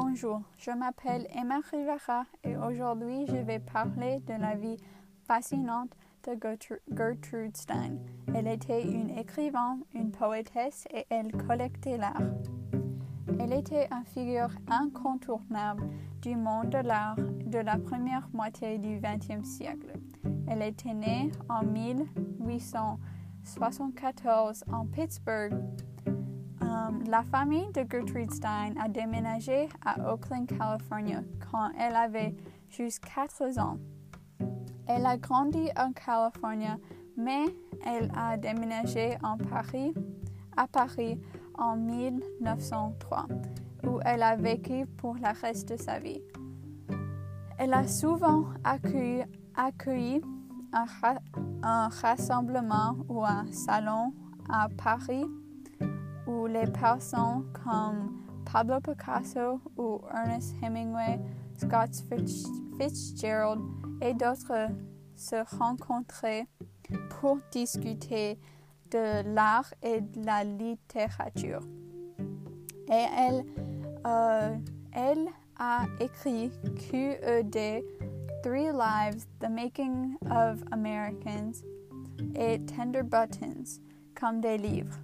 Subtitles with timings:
[0.00, 4.76] Bonjour, je m'appelle Emma Rivera et aujourd'hui je vais parler de la vie
[5.26, 5.90] fascinante
[6.24, 6.38] de
[6.96, 7.96] Gertrude Stein.
[8.32, 12.22] Elle était une écrivain, une poétesse et elle collectait l'art.
[13.40, 15.82] Elle était une figure incontournable
[16.22, 19.98] du monde de l'art de la première moitié du XXe siècle.
[20.46, 25.60] Elle était née en 1874 en Pittsburgh.
[26.78, 31.14] Um, la famille de Gertrude Stein a déménagé à Oakland, Californie,
[31.50, 32.34] quand elle avait
[32.68, 33.78] juste 4 ans.
[34.86, 36.66] Elle a grandi en Californie,
[37.16, 37.46] mais
[37.84, 39.92] elle a déménagé en Paris,
[40.56, 41.20] à Paris
[41.56, 43.26] en 1903,
[43.84, 46.22] où elle a vécu pour le reste de sa vie.
[47.58, 49.24] Elle a souvent accueilli,
[51.62, 54.12] un, rassemblement ou un salon
[54.48, 55.24] à Paris
[56.28, 61.18] où les personnes comme Pablo Picasso ou Ernest Hemingway,
[61.56, 61.90] Scott
[62.78, 63.60] Fitzgerald
[64.00, 64.68] et d'autres
[65.16, 66.46] se rencontraient
[67.10, 68.38] pour discuter
[68.90, 71.62] de l'art et de la littérature.
[72.88, 73.44] Et elle,
[74.06, 74.56] euh,
[74.92, 76.50] elle a écrit
[76.90, 77.82] QED,
[78.42, 81.64] Three Lives, The Making of Americans
[82.34, 83.80] et Tender Buttons
[84.14, 84.96] comme des livres.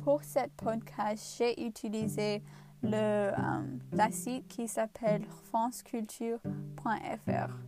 [0.04, 2.42] Pour cette podcast, j'ai utilisé
[2.82, 7.58] le euh, site qui s'appelle franceculture.fr.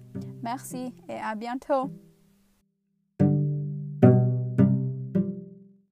[0.42, 1.90] Merci et à bientôt.